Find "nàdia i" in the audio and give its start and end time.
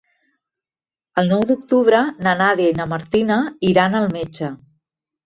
2.39-2.75